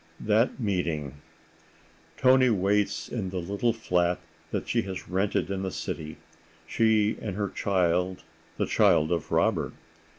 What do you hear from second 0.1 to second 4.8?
That meeting!... Toni waits in the little flat that